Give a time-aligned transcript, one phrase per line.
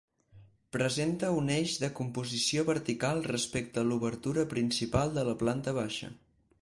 [0.75, 6.11] Presenta un eix de composició vertical respecte a l'obertura principal de la planta baixa.